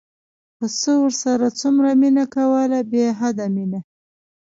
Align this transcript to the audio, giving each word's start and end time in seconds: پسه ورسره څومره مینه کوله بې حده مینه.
پسه 0.57 0.91
ورسره 1.01 1.47
څومره 1.59 1.89
مینه 2.01 2.25
کوله 2.35 2.79
بې 2.91 3.05
حده 3.19 3.45
مینه. 3.55 3.79